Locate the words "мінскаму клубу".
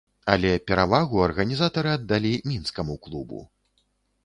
2.51-3.47